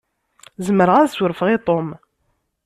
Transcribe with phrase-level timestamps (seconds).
[0.65, 1.87] Zemreɣ ad surfeɣ i Tom.